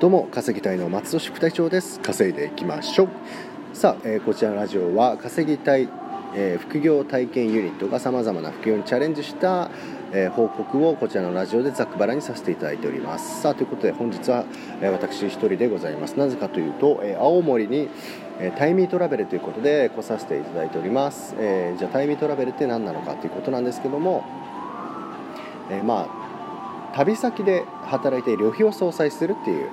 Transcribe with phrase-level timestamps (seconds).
[0.00, 1.98] どうも稼ぎたいの松戸副隊長です。
[1.98, 3.08] 稼いでいきましょう。
[3.72, 5.88] さあ、えー、こちらのラジオは稼ぎたい、
[6.36, 9.72] えー、副業体験ユニットがさまざまな副業にチャレンジした、
[10.12, 13.42] えー、報告をこちらのラジオでざっくばらにさせていただいております。
[13.42, 14.44] さあということで本日は、
[14.80, 16.16] え私一人でございます。
[16.16, 17.88] なぜかというと、え青森に
[18.38, 24.24] えタイミートラベルということで来させていただいております、えじゃあタイミートラベルって何なのかということなんですけども、
[25.72, 26.28] えまあ
[26.94, 29.68] 旅先で働いて旅費を相殺するっていう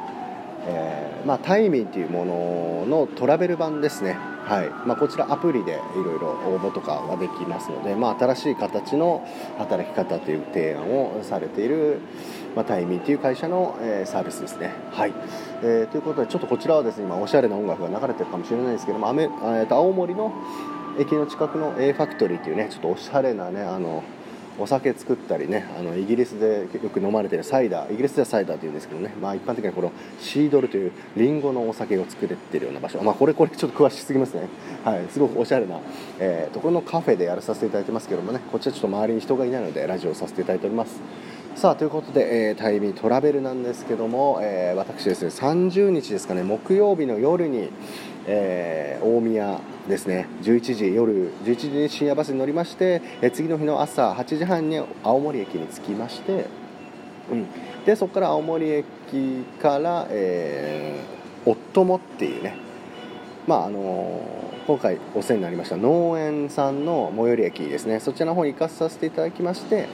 [0.67, 4.69] えー、まあ、タイミーっていうもののトラベル版ですね、はい。
[4.87, 11.99] まあ、こちらアプリでいろいろ応募とかができますので、まあ、新しい形の働き方という提案をされている、
[12.55, 15.13] まあ、タイミーという会社の、えー、サービスですね、はい。
[15.61, 20.33] えー、ということでちょっとこちらはですね今おしゃれな音楽が流れてるかもしれないですけども、えー、と青森の
[20.99, 24.03] 駅の近くの A ファクトリーというねちょっとおしゃれなねあの
[24.59, 34.47] お酒作ったりねあのイギリスでよく飲まれてるサイダーイギリスではサイダーというんですけどね、まあ、一般的にはこのシードルというリンゴのお酒を作れてるような場所、まあ、これこれちょっと詳しすぎますね、
[34.83, 35.79] はい、すごくおしゃれな、
[36.19, 38.39] えー、ところのカフェでやらさせていただいてますけどもね。
[38.51, 41.01] こっちらちょっと周りに人がいないのでラジオをさせていただいております。
[41.55, 47.69] さあということで、えー、タイミートラベルなんですけども、えー、私ですね30日ですかね木曜日の夜に、
[48.27, 50.27] えー、大宮ですね。
[50.41, 56.45] 11時夜11時に深夜バスに乗りまして、えー、次の日の朝8時半に青森駅に着きまして、
[57.31, 57.45] うん、
[57.85, 58.85] でそこから青森駅
[59.61, 62.57] から、えー、夫もっていうね。
[63.47, 67.99] まああのー、今回お世話になりました農園さんの最寄り駅ですね。
[67.99, 69.87] そちらの方に行かさせていただきまして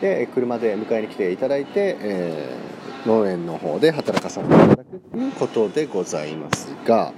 [0.00, 7.12] で車で迎えに来ていただいて、えー、農園の方で働かさせていただくということでございますが、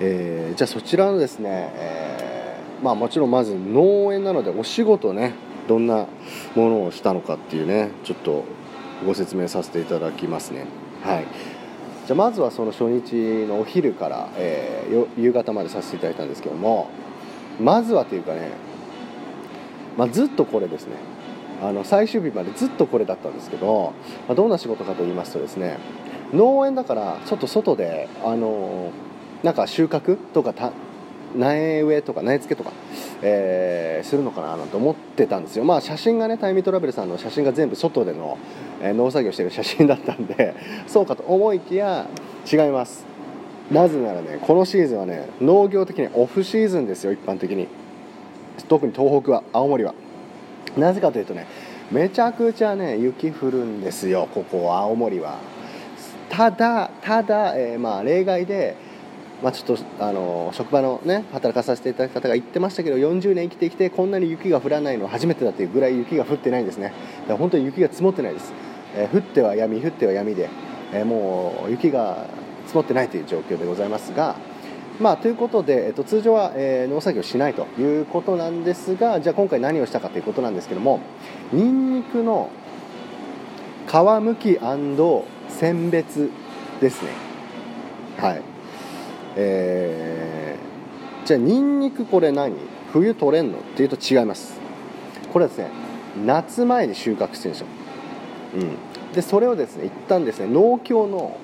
[0.00, 5.34] えー、じゃあそちらのですね、えー、まあ、もちろんまず農園なのでお仕事ね
[5.68, 6.06] どんな
[6.54, 8.44] ものをしたのかっていうねちょっと
[9.06, 10.66] ご説明させていただきますね。
[11.02, 11.26] はい。
[12.06, 16.90] じゃあまずはその初日のお昼から、えー、夕方までさせていただいたんですけども
[17.58, 18.50] まずはというかね、
[19.96, 20.96] まあ、ずっとこれですね。
[21.62, 23.94] あの最終日までずっとこれだったんですけど、
[24.28, 25.78] まあ、どんな仕事かと言いますとですね
[26.32, 28.90] 農園だからちょっと外であの
[29.44, 30.72] なんか収穫とか
[31.36, 32.74] 苗植えとか苗付けとか、
[33.20, 35.64] えー、するのかななんて思ってたんですよ。
[35.64, 38.38] まあ写真がねタイミートラベルさんの写真が全部外での、
[38.80, 40.54] えー、農作業してる写真だったんで
[40.88, 42.06] そうかと思いきや
[42.50, 43.04] 違います。
[43.70, 47.68] なぜならねこのシーズンはね農業的にオフシーズンですよ一般的に。
[48.68, 49.94] 特に東北は青森は。
[50.78, 51.46] なぜかというとね
[51.90, 55.36] めちゃくちゃね雪降るんですよここ青森は。
[56.30, 58.76] ただただ、えー、まあ例外で
[59.44, 66.94] まあ、ちょっとあの職場のね働かさせていただく方が言ってましたけど40年生きてきてこんなに雪が降らないのは初めてだというぐらい雪が降ってないんですね。
[67.20, 68.54] だから本当に雪が積もってないです、
[68.96, 70.48] えー、降っては闇降っては闇で、
[70.94, 72.24] えー、もう雪が
[72.64, 74.36] 積もってないという状況でございますが
[74.98, 81.00] まあ、ということで、えっと、通常は、えー、農作業しないということなんですがじゃあ今回何をしたかということなんですけども
[81.52, 82.48] にんにくの
[83.88, 84.58] 皮むき
[85.48, 86.30] 選別
[86.80, 87.10] ですね。
[88.16, 88.53] はい。
[89.36, 92.54] えー、じゃあにんにくこれ何？
[92.92, 93.58] 冬取れんの？
[93.58, 94.60] っていうと違います。
[95.32, 95.70] これはですね
[96.24, 97.66] 夏前に収穫してるんですよ、
[98.54, 98.58] う
[99.10, 101.36] ん、でそれをですね一旦ですね農協の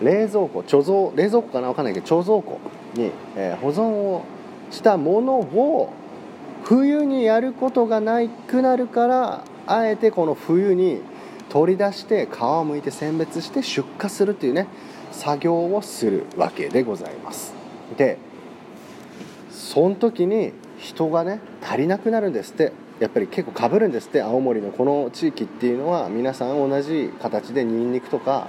[0.00, 1.68] 冷蔵庫貯蔵冷蔵庫かな？
[1.68, 2.60] 分かんないけど貯蔵庫
[2.94, 4.24] に、えー、保存を
[4.70, 5.92] したものを
[6.64, 11.00] 冬にやることがなくなるからあえてこの冬に
[11.52, 14.68] 取り出して皮をむいて選別して出荷するっていうね
[15.10, 17.52] 作業をするわけでございます
[17.98, 18.16] で
[19.50, 28.48] その時に人がね足りなくなるんですってやっぱり結構かぶるんですって青森のこの地域っていうのは皆さん同じ形でニンニクとか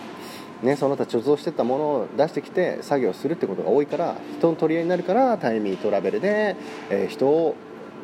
[0.61, 6.55] ね、その他貯蔵してたものを出してきて作業するってことが多いから人の取り合いになるからタイミートラベルで、
[6.89, 7.55] えー、人を、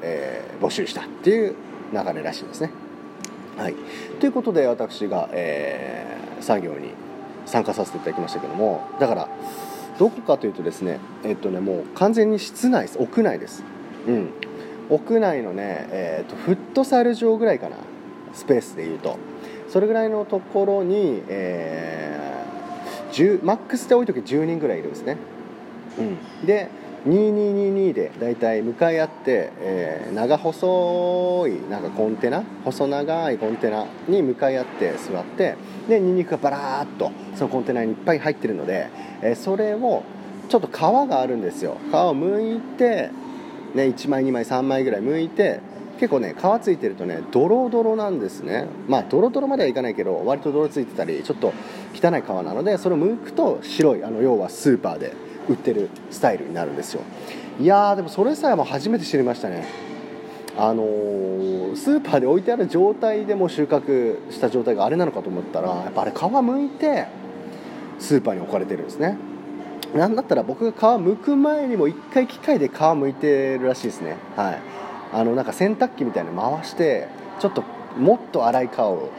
[0.02, 1.56] えー、募集したっていう
[1.94, 2.89] 流れらしいですね。
[3.60, 3.76] はい、
[4.20, 6.92] ということで私が、えー、作業に
[7.46, 9.30] 参加させていただきましたけどもだから
[9.98, 12.98] どこかというとですねえっとねもう完全に室内です。
[13.00, 13.64] 屋内です。
[14.08, 14.30] うん。
[14.90, 17.76] 屋内のね、えーと、フットサル場ぐらいかな。
[18.34, 19.18] スペースでいうと。
[19.68, 22.20] それぐらいのところに、えー
[23.44, 25.18] マックスで置いとき10人ぐらいいるんですね、
[25.98, 26.70] うん、で
[27.08, 32.44] 2222で大体向かい合って、えー、長細いなんかコンテナ？
[32.66, 35.56] 細長いコンテナに向かい合って座って
[35.88, 38.90] でニンニクがバラーっとそのコンテナにいっぱい入ってるので、
[39.22, 40.04] えー、それを
[40.50, 41.78] ちょっと皮があるんですよ。
[41.92, 43.12] 皮を剥いて、
[43.76, 45.62] ね、1枚2枚3枚ぐらい剥いて
[46.00, 48.68] 結構ね皮ついてるとねドロドロなんですね。
[48.88, 51.54] まあドロドロまではいかないけど割と泥ついてたりちょっと
[51.94, 57.02] 汚い皮なのでそれを剥くと白いあの要はスーパーで売ってるスタイルになるんですよ。
[57.60, 59.66] いやーでもそれさえも初めて知りましたね。
[60.58, 67.08] あのー、スーパーで置いてある状態でも収穫した状態があれなのかと思ったらやっぱあれ皮剥いて
[67.98, 69.18] スーパーに置かれてるんですね。
[69.94, 74.18] なんだったら僕が皮剥く前にも1回機械で皮剥いてるらしいですね。
[74.36, 74.60] はい。
[75.12, 77.08] あのなんか洗濯機みたいな回して
[77.40, 77.64] ちょっと
[77.98, 79.10] もっと粗い皮を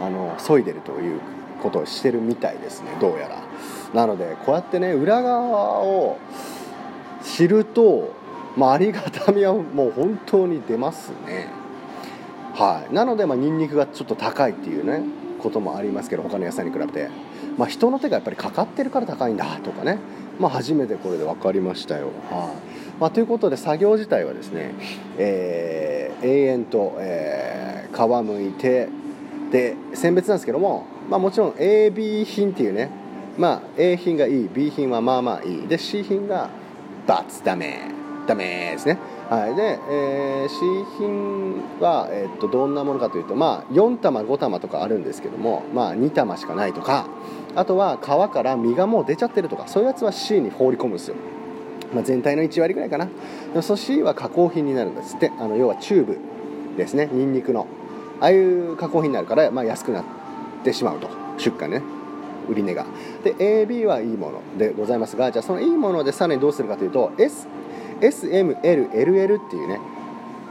[0.00, 1.20] あの削いでるという
[1.62, 2.90] ことをしてるみたいですね。
[3.00, 3.45] どうやら。
[3.96, 6.18] なのでこうやってね裏側を
[7.22, 8.12] 知ると、
[8.54, 11.48] まあ、ありがたみはもう本当に出ますね。
[12.54, 12.94] はい。
[12.94, 15.02] なのでまあニンニクがちょっと高いっていうね
[15.42, 17.08] こともありますけど他の野菜に比べて、
[17.56, 19.98] まあ、人の手がやっぱりかかってるから高いんだとかね、
[20.38, 22.08] まあ、初めてこれで分かりましたよ。
[22.30, 23.00] はい。
[23.00, 24.74] まあ、ということで作業自体はですね、
[25.16, 28.90] えー、永遠と、えー、皮むいて
[29.50, 32.90] で選別なんですけども、まあ、もちろん AB 品っていうね、
[33.38, 35.68] まあ、A 品がいい B 品はまあまあいい。
[35.68, 36.48] で C 品が
[37.06, 37.90] バツダメ。
[38.26, 38.98] ダメですね。
[39.30, 39.54] はい。
[39.54, 40.56] で、えー、C
[40.98, 47.06] 品は、えー、っとどんなものかというと、まあ、4玉5玉とかあるんですけども、まあ、2玉しかないとか
[47.54, 51.16] あとは皮から実がもう出ちゃってるとかそういうやつは C に放り込むんですよ。
[51.94, 53.08] まあ、全体の1割ぐらいかな。
[53.62, 55.16] そし C は加工品になるんです。
[55.16, 56.18] ってあの要はチューブ
[56.76, 57.08] ですね。
[57.12, 57.66] ニンニクの。
[58.20, 60.04] ああいう加工品になるから、まあ、安くなっ
[60.64, 61.08] てしまうと。
[61.38, 61.82] 出荷ね。
[62.48, 62.86] 売り値が。
[63.24, 67.46] で AB はいいものでございますがじゃあそのいいものでさらにどうするかというと S
[68.00, 69.80] SMLLL っていうね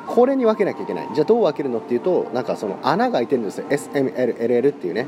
[0.08, 1.10] これに分けなきゃいけない。
[1.14, 3.66] じゃあどう分けるのっていうとなんかその穴が開いてるんですよ。
[3.70, 5.08] SMLLL っていうね。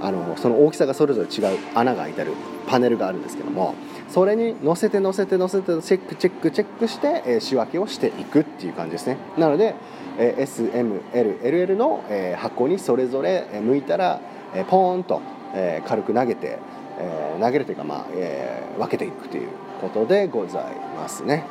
[0.00, 2.32] あのその大きさがそれぞれ違う穴が開いてる
[2.68, 3.74] パネルがあるんですけども
[4.08, 9.18] それに乗せて乗せて乗せてチェックチェックチェックして、えー、仕分けをしていくっていう感じですね。
[9.36, 9.74] なので、
[10.18, 14.20] えー、SMLLL の、えー、箱にそれぞれ向いたら、
[14.54, 15.20] えー、ポーンと、
[15.54, 16.58] えー、軽く投げて、
[16.98, 19.48] えー、投げるというか、まあえー、分けていくという
[19.80, 20.64] ことでござい
[20.96, 21.44] ますね。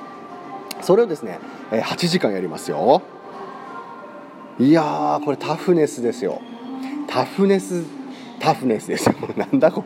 [0.81, 1.39] それをですね、
[1.71, 3.01] えー、8時間やりますよ。
[4.59, 6.41] いやこれタフネスですよ。
[7.07, 7.97] タフネス
[8.39, 9.15] タフネスですよ。
[9.35, 9.83] なんだこ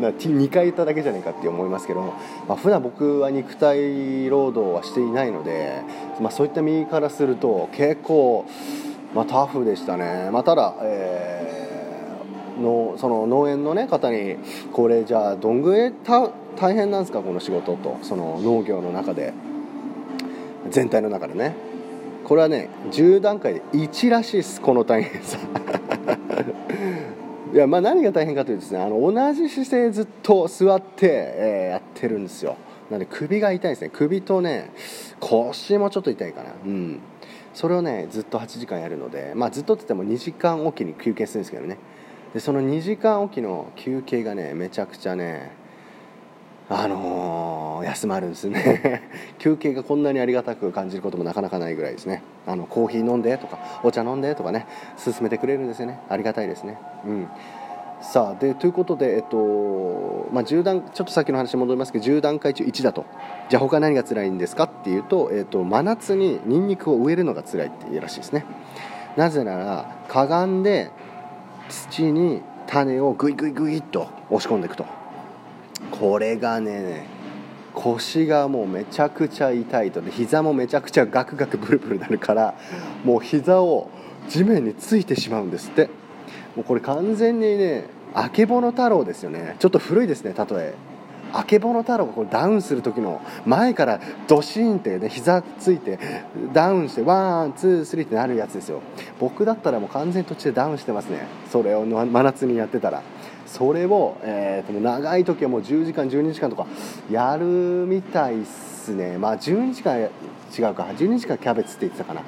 [0.00, 0.08] れ。
[0.08, 2.00] 2回言っただけじゃないかって思いますけど、
[2.48, 5.82] まあ、普段僕は肉体労働はしていないので、
[6.20, 8.44] まあ、そういった身からすると結構、
[9.14, 11.31] まあ、タフでしたね、まあ、ただ、えー、
[12.62, 14.36] のその農園の、ね、方に
[14.72, 15.92] これじゃあどんぐらい
[16.56, 19.34] 大変なんですかこの仕事とその農業の中で。
[20.70, 21.54] 全体の中でね。
[22.24, 25.38] これはね10段階で1らしいですこの大変さ。
[27.52, 32.56] いやまあ何が大変かというとですねあの同じ姿勢ずっと座って、えー、やってるんですよ。
[32.90, 33.90] なので首が痛いですね。
[33.92, 34.70] 首とね
[35.20, 36.50] 腰もちょっと痛いかな。
[36.64, 37.00] うん。
[37.52, 41.76] それをねずっと8時間やるのでまあずっとって言っても2時間おきに休憩するんですけどね。
[42.34, 45.52] でその2時間おきの休憩がねめちゃくちゃね
[46.68, 49.02] あのー、休まるんですね。
[49.38, 52.22] 休憩がこんなにありがたく感じることもなかなかないぐらいですね。
[52.46, 54.66] あのコーヒー飲んでとかお茶飲んでとかね
[55.04, 55.98] 勧めてくれるんですよね。
[56.08, 56.78] ありがたいですね。
[57.06, 57.28] うん。
[58.00, 63.04] さあでということで、えっとまあ、10段ちょっとさっきの話に戻りますけど10段階中1だと。
[63.50, 68.46] じゃあ他何が辛いんですかっていうと、えっと、真夏にニンニクを植えるのが辛いっていうらしいですね。
[69.16, 70.90] なぜならかがんで
[71.72, 74.84] 土に種をグイグイグイっと押し込んでいくと。
[75.90, 77.06] これがね
[77.74, 80.02] 腰がもうめちゃくちゃ痛いと。
[80.02, 82.54] で膝もめちゃくちゃガクガク ブルブルになるから
[83.04, 83.88] もう膝を
[84.28, 85.88] 地面についてしまうんですって。
[86.54, 89.56] もうこれ完全にねあけぼの太郎ですよね。
[89.58, 90.74] ちょっと古いですね例え。
[91.32, 95.98] あけぼの太郎がこれダウンする時の前からドシーンってね膝ついて
[96.52, 98.80] ダウンして one two three ってなるやつですよ。
[99.18, 101.26] 僕だったらもう完全途中でダウンしてますね。
[101.50, 103.02] それを真夏にやってたら。
[103.46, 106.66] それを、えー、長い時はもう10時間12時間とか
[107.10, 109.18] やるみたいっすね。
[109.18, 110.06] まあ12時間違
[110.70, 110.84] うか。
[110.96, 112.22] 12時間キャベツって言ってたかな。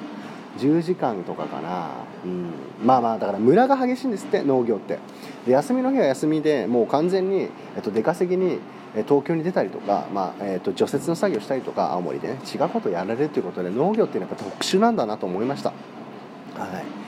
[0.57, 1.89] 10時間とかかな、
[2.23, 2.49] うん、
[2.85, 4.99] まあまあだからムラが激しいんですって農業って。
[5.45, 8.59] で休みの日は休みでもう完全に、えっと、出稼ぎに
[9.03, 15.69] 東京に出たりとか、まあえっと、除雪の作業したりとか青森でね違うことをやられるということで農業っていうのは特殊なんだなと思いました。
[15.69, 17.05] はい。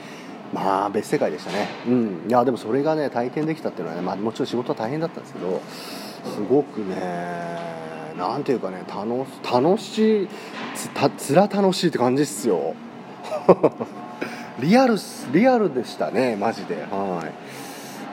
[0.52, 1.68] まあ別世界でしたね。
[1.86, 2.24] うん。
[2.28, 5.60] いやでもそれがね体験できたっていうのはね、まあ、もちろん仕事は大変だったんですけど
[6.24, 6.96] すごくね
[8.16, 10.28] なんていうかね楽楽しい
[10.74, 12.74] つたつら楽しいって感じっすよ。
[14.60, 14.96] リアル
[15.32, 16.74] リアルでしたねマジで。
[16.90, 17.47] はい。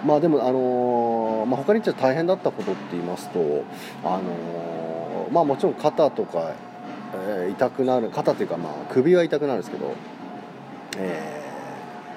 [0.03, 3.63] まあでもあの、まあ、他に言っちゃ大変だったことって言いますと
[4.03, 6.53] あの、まあもちろん肩とか、
[7.13, 9.93] えー、痛くなる肩っていうかまあ首は痛くなるんですけど
[10.97, 11.41] え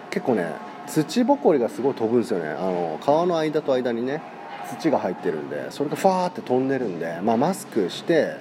[0.08, 0.52] ー、結構ね
[0.86, 2.48] 土ぼこりがすごい飛ぶんですよね。
[2.48, 4.22] あの川の間と間にね
[4.80, 8.36] 土が入ってるんでそれがファーって飛んでるんで、まあ、マスクして、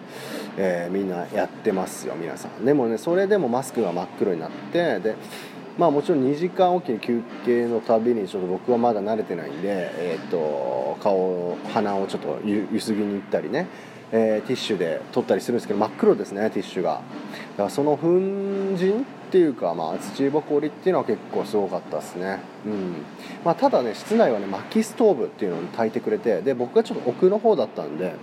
[0.57, 2.65] えー、みんなやってますよ皆さん。
[2.65, 5.15] でもねそれでもマスクが真っ黒になってで
[5.77, 13.67] まあもちろん2時間おきに休憩のたびにちょっと僕はまだ慣れてないんで、えーと、顔鼻をちょっとゆすぎに行ったりね、
[14.11, 17.01] えー、ティッシュで取ったりするんですけど真っ黒ですねティッシュが。
[17.51, 22.95] だからその粉塵っていうか、まあ、土ぼこりっていうのは結構すごかったですね、うん。
[23.45, 28.15] まあ、ただね室内はね薪ストーブっていうのを炊いてくれてで僕がちょっと奥の方だったんで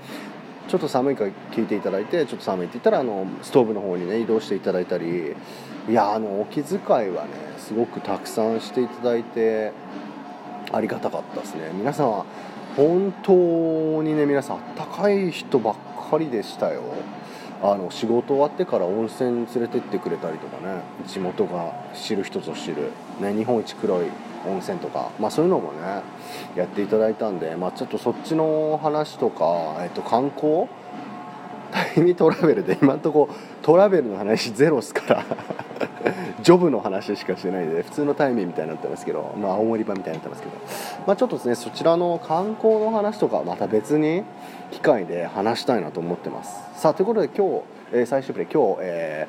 [0.69, 5.35] ちょっと寒いか聞いていただいてちょっと寒いって言ったらあのストーブの方にね移動していただいたり。
[5.87, 9.71] いやあのお気遣いはねすごくたくさんしていただいて
[10.73, 11.71] ありがたかったですね。
[11.75, 12.25] 皆さんは
[12.75, 15.75] 本当にね皆さんあったかい人ばっ
[16.11, 16.83] かりでしたよ。
[17.67, 20.83] あの仕事終わってから温泉連れてってくれたりとかね。
[21.07, 22.91] 地元が知る人ぞ知る、
[23.21, 24.07] ね、日本一黒い
[24.47, 26.03] 温泉とか、まあ、そういうのもね
[26.57, 30.69] やっていただいたんで、まあ、ちょっとそっちの話とか、えっと、観光
[31.95, 33.29] タイミトラベルで今んとこ
[33.63, 35.25] トラベルの話ゼロっすから。
[36.43, 40.55] ジョブの話しかしてないで普通のタイミーみたいになってますけど、まあ、青森版みたいになってますけど、
[41.07, 44.25] まあ、ちょっとですねそちらの観光の話とかまた別に
[44.71, 46.53] 機会で話したいなと思ってます。
[46.79, 47.63] さあということで今日、
[47.95, 49.29] え、最終日で今日、え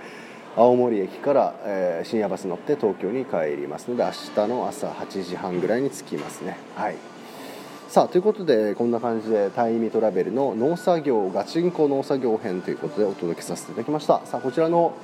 [0.57, 6.57] ー、青森駅から、えー、深夜バス乗って東京に帰りますので明日の朝8時半ぐらいに着きますね。
[6.75, 7.14] はい。
[7.96, 14.20] さあということでこんな感じでタイミトラベルの農作業ガチンコ農作業編ということでお届けさせていただきました。
[14.25, 14.98] さあこちらの、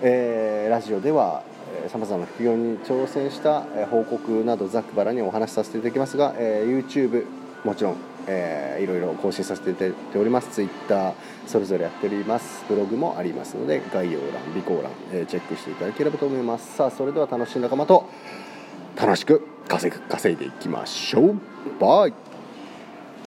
[0.00, 1.42] えー、ラジオでは
[1.88, 7.26] さまざまな副業に挑戦した、え、報告などざっくばらにお話しさせていただきますが、えー、YouTube
[7.62, 10.48] もちろん、えー、いろいろ更新させていただいております。
[10.48, 11.12] Twitter
[11.46, 12.64] それぞれやっております。
[12.70, 16.74] ブログもありますので概要欄備考欄、えー、チェックしていただければと思います。
[16.74, 18.08] さあそれでは楽しい仲間と
[18.96, 21.40] 楽しく稼ぐ稼いでいきましょう。
[21.80, 22.33] バイ。